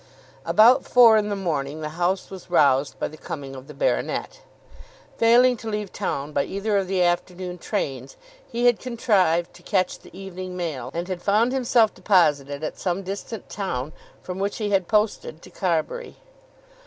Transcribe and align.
About 0.47 0.83
four 0.83 1.15
in 1.15 1.29
the 1.29 1.35
morning 1.35 1.81
the 1.81 1.89
house 1.89 2.31
was 2.31 2.49
roused 2.49 2.97
by 2.97 3.07
the 3.07 3.19
coming 3.19 3.55
of 3.55 3.67
the 3.67 3.73
baronet. 3.75 4.39
Failing 5.19 5.55
to 5.57 5.69
leave 5.69 5.93
town 5.93 6.31
by 6.31 6.43
either 6.43 6.75
of 6.77 6.87
the 6.87 7.03
afternoon 7.03 7.59
trains, 7.59 8.17
he 8.51 8.65
had 8.65 8.79
contrived 8.79 9.53
to 9.53 9.61
catch 9.61 9.99
the 9.99 10.09
evening 10.17 10.57
mail, 10.57 10.89
and 10.95 11.07
had 11.07 11.21
found 11.21 11.51
himself 11.51 11.93
deposited 11.93 12.63
at 12.63 12.79
some 12.79 13.03
distant 13.03 13.47
town 13.47 13.93
from 14.23 14.39
which 14.39 14.57
he 14.57 14.71
had 14.71 14.87
posted 14.87 15.39
to 15.43 15.51
Carbury. 15.51 16.15